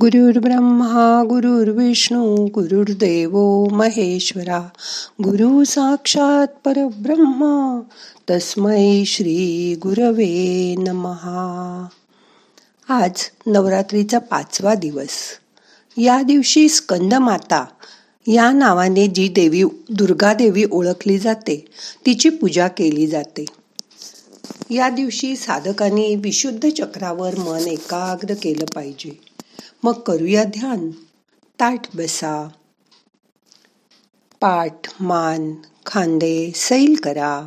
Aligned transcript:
गुरुर् 0.00 0.38
ब्रह्मा 0.38 1.22
गुरुर्विष्णू 1.24 2.46
गुरुर्देव 2.46 3.64
महेश्वरा 3.64 4.68
गुरु 5.22 5.64
साक्षात 5.64 6.46
परब्रह्म 6.64 7.80
तस्मै 8.30 9.04
श्री 9.06 9.74
गुरवे 9.82 10.74
नमहा. 10.78 11.86
आज 12.88 13.12
नवरात्रीचा 13.46 14.18
पाचवा 14.18 14.74
दिवस. 14.74 15.38
या 15.96 16.22
दिवशी 16.22 16.68
स्कंदमाता 16.68 17.64
या 18.26 18.52
नावाने 18.52 19.06
जी 19.06 19.28
देवी 19.28 19.62
दुर्गा 19.90 20.34
देवी 20.34 20.64
ओळखली 20.72 21.18
जाते 21.18 21.64
तिची 22.06 22.28
पूजा 22.28 22.68
केली 22.68 23.06
जाते. 23.06 23.44
या 24.70 24.90
दिवशी 24.90 25.36
साधकांनी 25.36 26.14
विशुद्ध 26.14 26.68
चक्रावर 26.68 27.38
मन 27.38 27.68
एकाग्र 27.68 28.34
केलं 28.34 28.64
पाहिजे. 28.64 29.33
मग 29.84 29.92
करूया 29.92 30.44
ध्यान. 30.44 30.90
ताट 31.60 31.80
बसा. 31.94 32.48
पाठ 34.40 34.74
मान 35.00 35.54
खांदे 35.86 36.52
सैल 36.54 36.94
करा. 37.02 37.46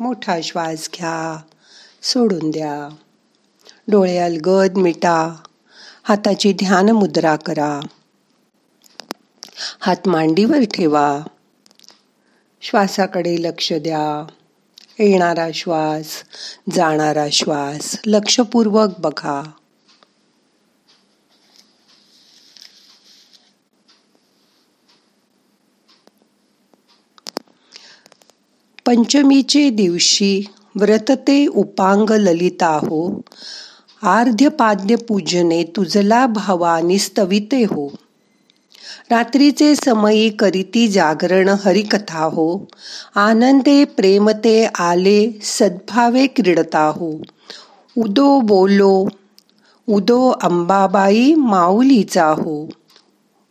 मोठा 0.00 0.40
श्वास 0.42 0.90
घ्या. 0.94 1.42
सोडून 2.02 2.50
द्या. 2.50 2.94
डोळे 3.88 4.18
अलगद 4.18 4.76
मिटा. 4.76 5.36
हाताची 6.02 6.52
ध्यान 6.52 6.88
मुद्रा 6.88 7.36
करा. 7.36 7.80
हात 9.80 10.08
मांडीवर 10.08 10.64
ठेवा. 10.74 11.20
श्वासाकडे 12.62 13.36
लक्ष 13.42 13.72
द्या. 13.72 14.26
येणारा 14.98 15.48
श्वास 15.54 16.06
जाणारा 16.72 17.26
श्वास 17.32 17.96
लक्षपूर्वक 18.06 18.90
बघा. 18.98 19.42
पंचमीचे 28.86 29.70
दिवशी 29.70 30.44
व्रतते 30.76 31.46
उपांग 31.46 32.10
ललिता 32.10 32.80
हो 32.82 33.22
आर्ध्यपाद्य 34.02 34.96
पूजने 34.96 35.62
तुझला 35.62 36.26
भावानी 36.26 36.98
स्तविते 36.98 37.62
हो. 37.62 37.88
रात्रीचे 39.10 39.74
समयी 39.74 40.30
करीती 40.30 40.88
जागरण 40.88 41.48
हरिकथा 41.48 42.24
हो. 42.24 42.68
आनंदे 43.14 43.84
प्रेमते 43.84 44.64
आले 44.64 45.30
सद्भावे 45.42 46.26
क्रीडता 46.26 46.84
हो. 46.84 47.22
उदो 47.98 48.40
बोलो 48.40 49.08
उदो 49.88 50.28
अंबाबाई 50.28 51.34
माऊलीचा 51.34 52.26
हो. 52.26 52.68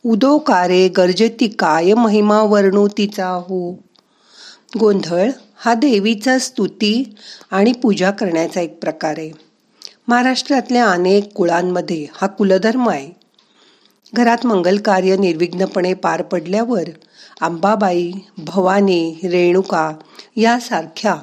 उदो 0.06 0.38
कारे 0.38 0.90
गर्जती 0.90 1.48
काय 1.48 1.94
महिमा 1.94 2.42
वर्णुतीचा 2.42 3.28
हो. 3.28 3.80
गोंधळ 4.80 5.30
हा 5.56 5.74
देवीचा 5.74 6.40
स्तुती 6.40 7.16
आणि 7.52 7.72
पूजा 7.72 8.12
करण्याचा 8.12 8.62
एक 8.62 8.80
प्रकार 8.80 9.14
आहे. 9.18 9.32
महाराष्ट्रातल्या 10.08 10.88
अनेक 10.88 11.34
कुळांमध्ये 11.34 12.08
हा 12.14 12.28
कुलधर्म 12.28 12.90
आहे. 12.90 13.10
घरात 14.14 14.46
मंगल 14.46 14.78
कार्य 14.78 15.18
निर्विघ्नपणे 15.18 15.94
पार 15.94 16.22
पडल्यावर 16.22 16.84
अंबाबाई 17.42 18.12
भवानी 18.38 19.20
रेणुका 19.24 19.92
यासारख्या 20.36 21.16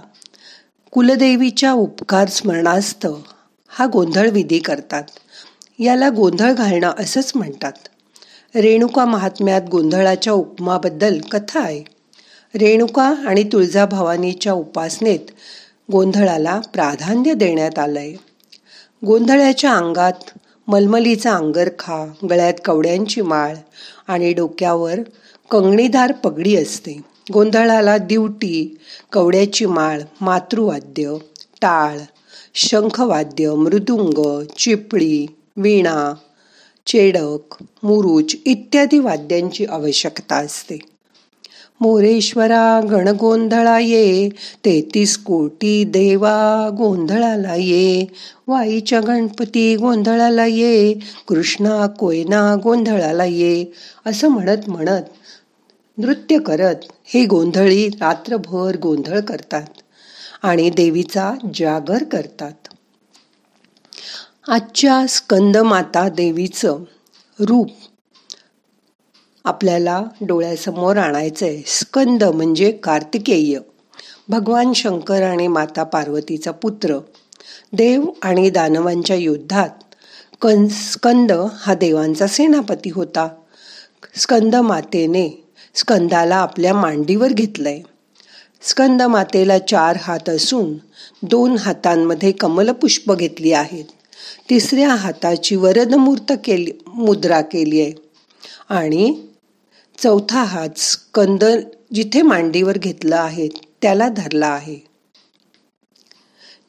कुलदेवीच्या 0.91 1.73
उपकार 1.73 2.29
स्मरणास्त 2.29 3.07
हा 3.69 3.87
गोंधळ 3.87 4.31
विधी 4.31 4.59
करतात. 4.59 5.03
याला 5.79 6.09
गोंधळ 6.09 6.53
घालणं 6.53 6.93
असंच 6.99 7.33
म्हणतात. 7.35 7.73
रेणुका 8.55 9.05
महात्म्यात 9.05 9.63
गोंधळाच्या 9.71 10.33
उपमाबद्दल 10.33 11.21
कथा 11.21 11.61
आहे. 11.61 11.98
रेणुका 12.55 13.15
आणि 13.27 13.43
तुळजाभवानीच्या 13.43 14.53
उपासनेत 14.53 15.31
गोंधळाला 15.93 16.61
प्राधान्य 16.73 17.35
देण्यात 17.35 17.79
आलंय. 17.79 18.13
गोंधळाच्या 19.07 19.73
अंगात 19.73 20.39
मलमलीचा 20.69 21.35
अंगरखा 21.35 22.13
गळ्यात 22.31 22.55
कवड्यांची 22.65 23.21
माळ 23.21 23.55
आणि 24.09 24.33
डोक्यावर 24.33 25.01
कंगणीदार 25.51 26.13
पगडी 26.13 26.57
असते. 26.57 27.01
गोंधळाला 27.33 27.99
दिवटी 27.99 28.79
कवड्याची 29.13 29.67
माळ 29.67 30.01
मातृवाद्य 30.21 31.15
टाळ 31.61 31.99
शंखवाद्य 32.55 33.55
मृदुंग 33.55 34.45
चिपळी 34.59 35.27
वीणा 35.57 36.15
चेडक 36.87 37.55
मुरुच 37.83 38.37
इत्यादी 38.45 38.99
वाद्यांची 38.99 39.65
आवश्यकता 39.65 40.37
असते. 40.37 40.79
मोरेश्वरा 41.81 42.81
गणगोंधळा 42.91 43.79
ये 43.79 44.29
तेहतीस 44.65 45.17
कोटी 45.19 45.85
देवा 45.85 46.69
गोंधळाला 46.77 47.55
ये 47.55 48.07
वाईच्या 48.47 49.01
गणपती 49.01 49.77
गोंधळाला 49.77 50.47
ये 50.47 50.93
कृष्णा 51.29 51.87
कोयना 51.87 52.55
गोंधळाला 52.63 53.25
ये 53.25 53.65
असं 54.07 54.29
म्हणत 54.29 54.69
म्हणत 54.69 55.03
नृत्य 55.99 56.39
करत 56.39 56.85
हे 57.05 57.25
गोंधळी 57.25 57.89
रात्रभर 57.89 58.77
गोंधळ 58.77 59.21
करतात 59.21 59.83
आणि 60.43 60.71
देवीचा 60.71 61.33
जागर 61.55 62.03
करतात. 62.05 62.53
आजच्या 64.49 65.07
स्कंदमाता 65.07 66.09
देवीचं 66.09 66.85
रूप 67.39 67.69
आपल्याला 69.49 70.03
डोळ्यासमोर 70.21 70.97
आणायचंय. 70.97 71.61
स्कंद 71.67 72.25
म्हणजे 72.25 72.71
कार्तिकेय. 72.73 73.59
भगवान 74.29 74.73
शंकर 74.73 75.23
आणि 75.23 75.47
माता 75.49 75.83
पार्वतीचा 75.83 76.51
पुत्र. 76.51 76.99
देव 77.73 78.05
आणि 78.23 78.51
दानवांच्या 78.51 79.17
युद्धात 79.17 79.69
स्कंद 80.71 81.33
हा 81.57 81.75
देवांचा 81.75 82.27
सेनापती 82.27 82.91
होता. 82.91 83.29
स्कंद 84.17 84.57
मातेने 84.57 85.45
स्कंदाला 85.75 86.37
आपल्या 86.37 86.75
मांडीवर 86.75 87.33
घेतलंय. 87.33 87.81
स्कंद 88.63 89.03
मातेला 89.03 89.59
चार 89.59 89.97
हात 90.01 90.29
असून 90.29 90.75
दोन 91.23 91.57
हातांमध्ये 91.57 92.33
कमलपुष्प 92.33 93.13
घेतली 93.13 93.53
आहेत. 93.53 93.85
तिसऱ्या 94.51 94.89
हाताची 94.89 95.57
वरदमूर्त 95.57 96.33
केली 96.45 96.73
मुद्रा 96.87 97.41
केली 97.41 97.81
आहे 97.81 97.93
आणि 98.69 99.23
चौथा 100.03 100.43
हात 100.43 100.69
स्कंद 100.77 101.45
जिथे 101.95 102.23
मांडीवर 102.23 102.79
घेतला 102.79 103.17
आहे 103.17 103.49
त्याला 103.83 104.09
धरला 104.09 104.47
आहे. 104.47 104.79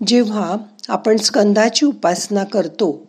जेव्हा 0.08 0.56
आपण 0.90 1.18
स्कंदाची 1.18 1.86
उपासना 1.86 2.44
करतो 2.44 3.08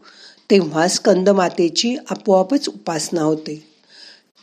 तेव्हा 0.51 0.89
स्कंद 0.89 1.29
मातेची 1.29 1.97
आपोआपच 2.11 2.69
उपासना 2.69 3.23
होते. 3.23 3.67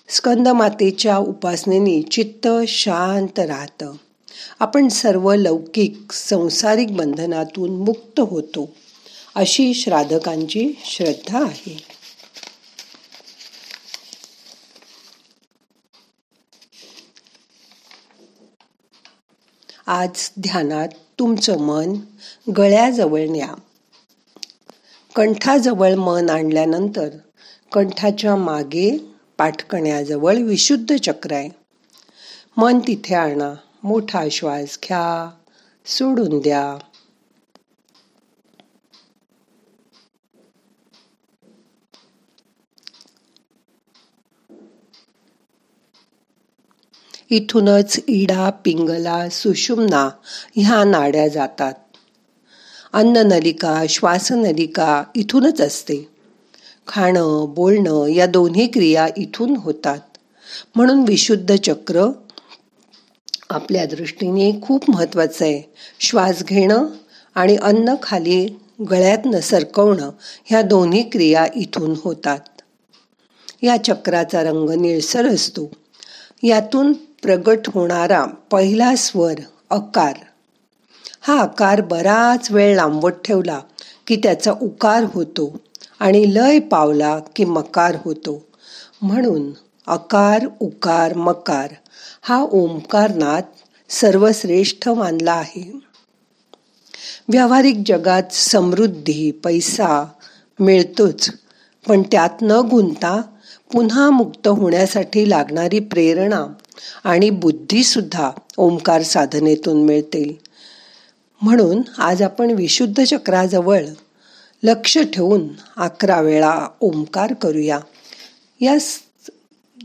स्कंद 0.09 0.47
मातेच्या 0.47 1.17
उपासनेने 1.17 2.01
चित्त 2.01 2.47
शांत 2.67 3.39
राहतं. 3.39 3.93
आपण 4.59 4.87
सर्व 4.87 5.33
लौकिक 5.33 6.11
संसारिक 6.11 6.95
बंधनातून 6.95 7.69
मुक्त 7.69 8.19
होतो 8.19 8.73
अशी 9.35 9.73
श्राधकांची 9.73 10.73
श्रद्धा 10.85 11.43
आहे. 11.43 11.96
आज 19.87 20.29
ध्यानात 20.39 20.87
तुमचं 21.19 21.59
मन 21.59 21.93
गळ्याजवळ 22.57 23.19
न्या. 23.29 23.47
कंठाजवळ 25.15 25.93
मन 25.93 26.29
आणल्यानंतर 26.29 27.09
कंठाच्या 27.71 28.35
मागे 28.35 28.97
पाठकण्याजवळ 29.37 30.35
विशुद्ध 30.35 30.95
चक्र 30.95 31.31
आहे. 31.31 31.49
मन 32.57 32.79
तिथे 32.79 33.15
आणा 33.15 33.53
मोठा 33.83 34.23
श्वास 34.31 34.79
घ्या 34.83 35.31
सोडून 35.85 36.39
द्या. 36.39 36.77
इथूनच 47.37 47.99
इडा 48.07 48.49
पिंगला 48.49 49.29
सुषुम्ना 49.29 50.09
ह्या 50.55 50.83
नाड्या 50.83 51.27
जातात. 51.27 51.73
अन्ननलिका 52.93 53.83
श्वासनलिका 53.89 55.03
इथूनच 55.15 55.61
असते. 55.61 56.09
खाणं 56.87 57.45
बोलणं 57.49 58.07
या 58.07 58.25
दोन्ही 58.25 58.67
क्रिया 58.67 59.07
इथून 59.17 59.55
होतात. 59.55 59.99
म्हणून 60.75 60.99
विशुद्ध 61.07 61.55
चक्र 61.55 62.11
आपल्या 63.49 63.85
दृष्टीने 63.85 64.59
खूप 64.61 64.89
महत्वाचं 64.89 65.45
आहे. 65.45 65.73
श्वास 65.99 66.43
घेणं 66.43 66.85
आणि 67.35 67.55
अन्न 67.55 67.93
खाली 68.03 68.59
गळ्यातनं 68.91 69.39
सरकवणं 69.39 70.09
ह्या 70.45 70.61
दोन्ही 70.61 71.09
क्रिया 71.09 71.47
इथून 71.55 71.93
होतात. 72.03 72.39
या 73.63 73.77
चक्राचा 73.83 74.43
रंग 74.43 74.69
निळसर 74.69 75.27
असतो. 75.27 75.71
यातून 76.43 76.93
प्रगट 77.23 77.67
होणारा 77.67 78.25
पहिला 78.51 78.95
स्वर 78.95 79.39
अकार. 79.69 80.13
हा 81.21 81.39
आकार 81.41 81.81
बराच 81.81 82.51
वेळ 82.51 82.75
लांबवत 82.75 83.11
ठेवला 83.25 83.59
की 84.07 84.15
त्याचा 84.15 84.51
उकार 84.61 85.03
होतो 85.13 85.55
आणि 85.99 86.33
लय 86.33 86.59
पावला 86.59 87.19
की 87.35 87.45
मकार 87.45 87.95
होतो. 88.05 88.45
म्हणून 89.01 89.51
अकार 89.87 90.45
उकार 90.59 91.13
मकार 91.13 91.73
हा 92.21 92.41
ओंकारनाथ 92.51 93.41
सर्वश्रेष्ठ 93.89 94.89
मानला 94.89 95.33
आहे. 95.33 95.79
व्यावहारिक 97.29 97.83
जगात 97.85 98.33
समृद्धी 98.33 99.31
पैसा 99.31 100.05
मिळतोच 100.59 101.29
पण 101.87 102.01
त्यात 102.01 102.41
न 102.41 102.51
गुंता 102.51 103.21
पुन्हा 103.71 104.09
मुक्त 104.09 104.47
होण्यासाठी 104.47 105.29
लागणारी 105.29 105.79
प्रेरणा 105.79 106.45
आणि 107.03 107.29
बुद्धी 107.29 107.83
सुद्धा 107.83 108.31
ओंकार 108.57 109.01
साधनेतून 109.01 109.83
मिळतील. 109.83 110.33
म्हणून 111.41 111.81
आज 111.97 112.21
आपण 112.21 112.51
विशुद्ध 112.51 113.03
चक्राजवळ 113.03 113.85
लक्ष 114.63 114.97
ठेवून 114.97 115.47
अकरा 115.77 116.21
वेळा 116.21 116.67
ओंकार 116.81 117.33
करूया. 117.33 117.79
या 118.61 118.75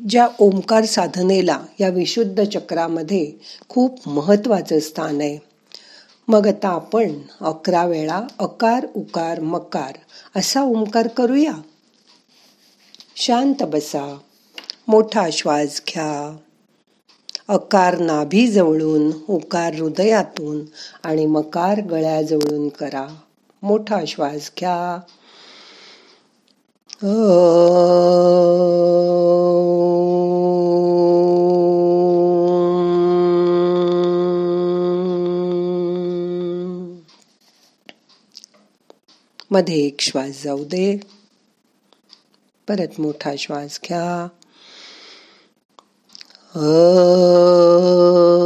ज्या 0.08 0.28
ओंकार 0.38 0.84
साधनेला 0.84 1.60
या 1.80 1.88
विशुद्ध 1.88 2.44
चक्रामध्ये 2.44 3.32
खूप 3.68 4.08
महत्त्वाचं 4.08 4.80
स्थान 4.80 5.20
आहे. 5.20 5.38
मग 6.28 6.46
आता 6.46 6.68
आपण 6.68 7.18
अकरा 7.40 7.84
वेळा 7.84 8.20
अकार 8.38 8.86
उकार 8.96 9.40
मकार 9.40 9.92
असा 10.36 10.62
ओंकार 10.62 11.06
करूया. 11.06 11.52
शांत 13.16 13.62
बसा. 13.62 14.18
मोठा 14.88 15.28
श्वास 15.32 15.82
घ्या. 15.88 16.36
अकार 17.48 17.98
नाभी 17.98 18.46
जवळून 18.50 19.10
उकार 19.28 19.74
हृदयातून 19.74 20.64
आणि 21.02 21.26
मकार 21.26 21.80
गळ्याजवळून 21.80 22.68
करा. 22.68 23.06
मोठा 23.62 24.00
श्वास 24.06 24.50
घ्या. 24.60 25.00
मध्ये 39.50 39.76
एक 39.76 40.00
श्वास 40.00 40.42
जाऊ 40.44 40.64
दे. 40.64 41.00
परत 42.68 43.00
मोठा 43.00 43.32
श्वास 43.38 43.80
घ्या. 43.88 44.28
Oh. 46.54 48.42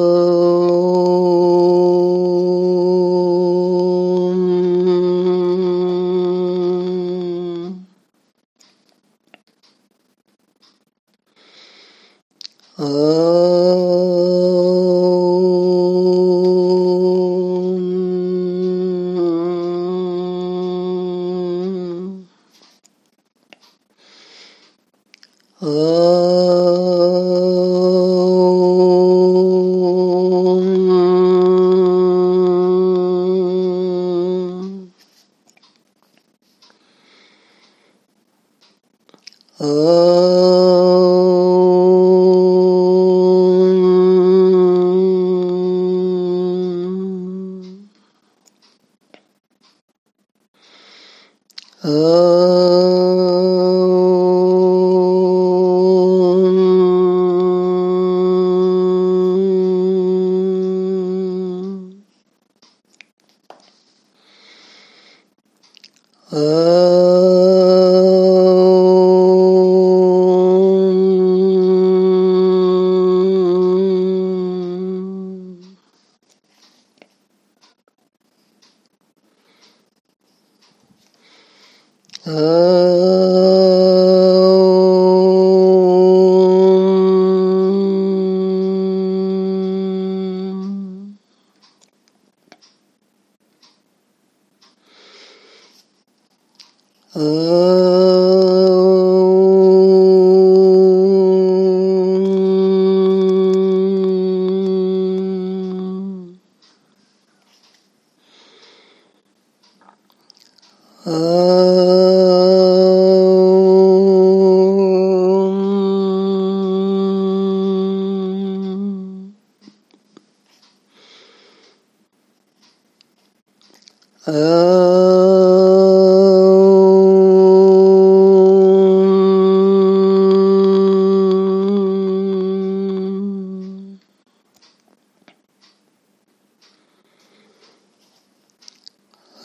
Uh... 82.27 82.67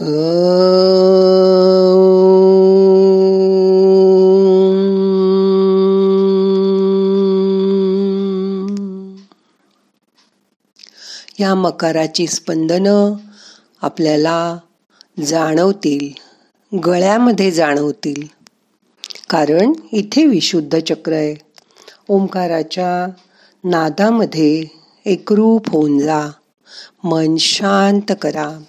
या 0.02 0.10
मकाराची 11.56 12.28
स्पंदनं 12.28 13.14
आपल्याला 13.82 14.58
जाणवतील 15.26 16.20
गळ्यामध्ये 16.86 17.52
जाणवतील. 17.52 18.28
कारण 19.30 19.74
इथे 19.92 20.26
विशुद्ध 20.26 20.80
चक्र 20.80 21.14
आहे. 21.14 21.36
ओंकाराच्या 22.10 23.12
नादामध्ये 23.64 24.64
एकरूप 25.06 25.70
होऊन 25.70 26.00
जा. 26.00 26.28
मन 27.04 27.36
शांत 27.40 28.12
करा. 28.22 28.64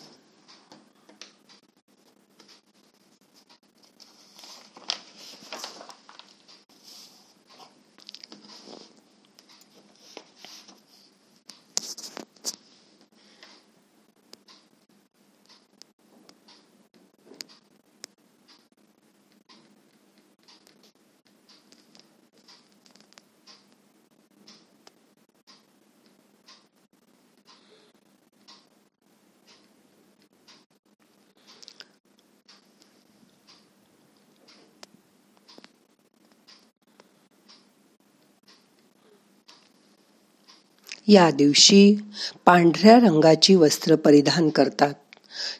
या 41.06 41.30
दिवशी 41.30 41.96
पांढऱ्या 42.44 42.96
रंगाची 42.96 43.54
वस्त्र 43.54 43.94
परिधान 43.94 44.48
करतात. 44.48 44.94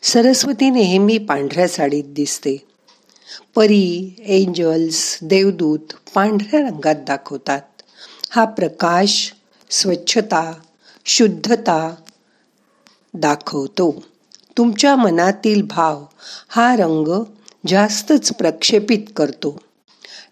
सरस्वती 0.02 0.70
नेहमी 0.70 1.18
पांढऱ्या 1.18 1.68
साडीत 1.68 2.04
दिसते. 2.04 2.56
परी 3.54 4.14
एंजल्स 4.18 5.18
देवदूत 5.22 5.92
पांढऱ्या 6.14 6.60
रंगात 6.60 6.94
दाखवतात. 6.94 7.60
हा 8.30 8.44
प्रकाश 8.44 9.32
स्वच्छता 9.70 10.52
शुद्धता 11.04 11.94
दाखवतो. 13.14 14.04
तुमच्या 14.58 14.96
मनातील 14.96 15.62
भाव 15.62 16.04
हा 16.48 16.76
रंग 16.76 17.24
जास्तच 17.66 18.32
प्रक्षेपित 18.32 18.98
करतो. 19.16 19.58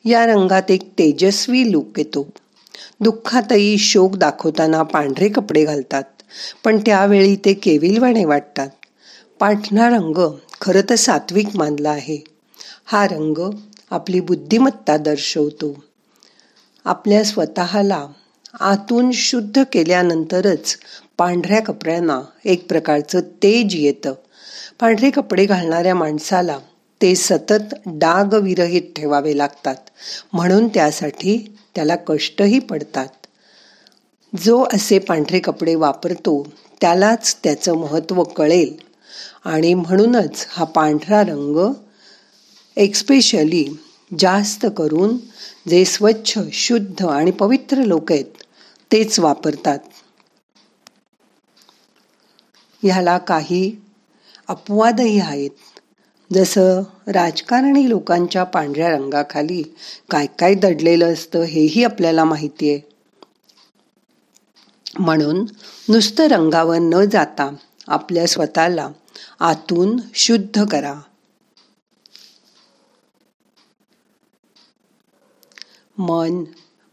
या 0.05 0.27
रंगात 0.27 0.71
एक 0.71 0.83
तेजस्वी 0.83 1.73
लूक 1.73 1.99
येतो. 1.99 2.31
दुःखातही 3.01 3.79
शोक 3.79 4.17
दाखवताना 4.17 4.83
पांढरे 4.83 5.29
कपडे 5.29 5.65
घालतात. 5.65 6.03
पण 6.65 6.79
त्यावेळी 6.79 7.37
ते 7.37 7.55
केविलवाणे 7.55 8.25
वाटतात. 8.25 8.69
पाठणा 9.41 9.89
रंग 9.89 10.37
खरं 10.61 10.81
तर 10.91 10.95
सात्विक 10.95 11.47
मानला 11.55 11.91
आहे. 11.91 12.25
हा 12.85 13.07
रंग 13.07 13.51
आपली 13.91 14.21
बुद्धिमत्ता 14.21 14.97
दर्शवतो. 14.97 15.85
आपल्या 16.85 17.25
स्वतःला 17.25 18.07
आतून 18.61 19.11
शुद्ध 19.13 19.63
केल्यानंतरच 19.73 20.77
पांढऱ्या 21.19 21.63
कपड्यांना 21.63 22.21
एक 22.45 22.69
प्रकारचं 22.69 23.21
तेज 23.21 23.75
येतं. 23.75 24.15
पांढरे 24.81 25.11
कपडे 25.11 25.47
घालणाऱ्या 25.47 25.95
माणसाला 25.95 26.59
ते 27.03 27.15
सतत 27.15 27.75
डाग 27.87 28.35
विरहित 28.35 28.83
ठेवावे 28.97 29.39
लागतात. 29.39 29.77
म्हणून 30.33 30.69
त्यासाठी 30.69 31.57
त्याला 31.75 31.97
कष्टही 31.97 32.59
पडतात. 32.59 33.09
जो 34.33 34.65
असे 34.73 34.99
पांढरे 34.99 35.39
कपडे 35.39 35.75
वापरतो 35.75 36.47
त्यालाच 36.81 37.37
त्याचं 37.45 37.75
महत्त्व 37.75 38.23
कळेल. 38.23 38.75
आणि 39.45 39.75
म्हणूनच 39.75 40.47
हा 40.51 40.65
पांढरा 40.65 41.23
रंग 41.23 41.73
एक्स्पेशली 42.77 43.65
जास्त 44.19 44.67
करून 44.77 45.17
जे 45.69 45.85
स्वच्छ 45.85 46.39
शुद्ध 46.53 47.07
आणि 47.07 47.31
पवित्र 47.31 47.77
लोक 47.77 48.13
आहेत 48.13 48.43
तेच 48.93 49.19
वापरतात. 49.21 49.79
ह्याला 52.83 53.19
काही 53.19 53.77
अपवादही 54.49 55.21
आहेत. 55.21 55.51
जसं 56.33 56.83
राजकारणी 57.07 57.89
लोकांच्या 57.89 58.45
पांढऱ्या 58.45 58.91
रंगाखाली 58.91 59.63
काय 60.11 60.27
काय 60.39 60.55
दडलेलं 60.55 61.13
असतं 61.13 61.43
हेही 61.43 61.85
आपल्याला 61.85 62.25
माहिती 62.25 62.71
आहे 62.71 62.81
म्हणून 64.99 65.45
नुसतं 65.89 66.25
रंगावर 66.25 66.79
न 66.79 67.05
जाता 67.05 67.51
आपल्या 67.89 68.27
स्वतःला 68.27 68.89
आतून 69.41 70.01
शुद्ध 70.15 70.65
करा. 70.65 70.95
मन 75.99 76.45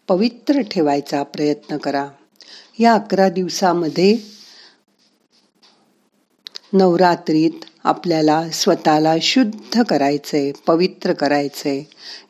पवित्र 0.08 0.62
ठेवायचा 0.62 1.24
प्रयत्न 1.24 1.78
करा. 1.78 2.08
या 2.80 2.94
अकरा 2.94 3.30
दिवसामध्ये 3.30 4.18
नवरात्रीत 6.74 7.66
आपल्याला 7.88 8.50
स्वतःला 8.50 9.14
शुद्ध 9.22 9.84
करायचंय 9.84 10.52
पवित्र 10.52 11.14
करायचंय 11.14 11.84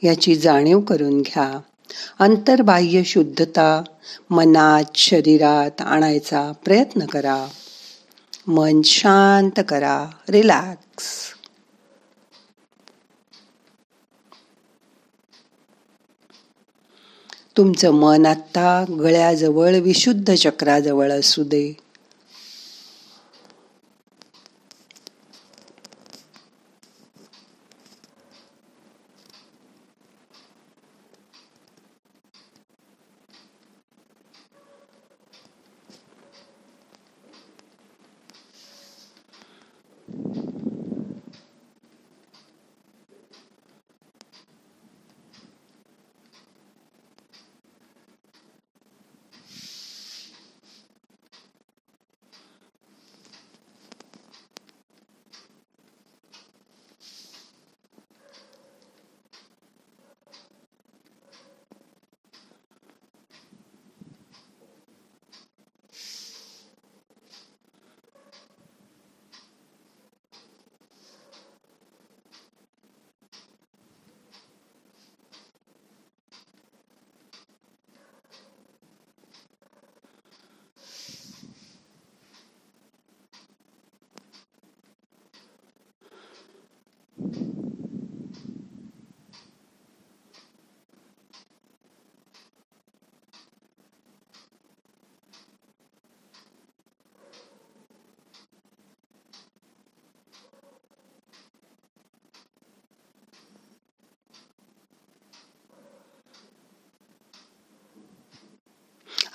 याची 0.04 0.36
जाणीव 0.36 0.80
करून 0.80 1.22
घ्या. 1.22 1.60
अंतर्बाह्य 2.20 3.04
शुद्धता 3.04 3.84
मनात 4.30 4.84
शरीरात 4.96 5.82
आणायचा 5.82 6.52
प्रयत्न 6.66 7.06
करा. 7.06 7.48
मन 8.48 8.82
शांत 8.82 9.60
करा. 9.70 10.08
रिलॅक्स. 10.30 11.06
तुमचं 17.58 17.92
मन 17.92 18.26
आत्ता 18.26 18.86
गळ्याजवळ 19.00 19.76
विशुद्ध 19.76 20.34
चक्राजवळ 20.34 21.12
असू 21.12 21.44
दे. 21.44 21.87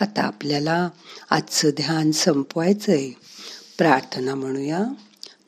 आता 0.01 0.23
आपल्याला 0.23 0.89
आजचं 1.31 1.71
ध्यान 1.71 2.11
संपवायचंय. 2.11 3.11
प्रार्थना 3.79 4.35
म्हणूया. 4.35 4.85